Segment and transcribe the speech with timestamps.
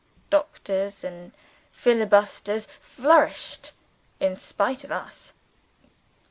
[0.31, 1.31] Dictators and
[1.71, 3.71] filibusters flourished
[4.19, 5.33] in spite of us.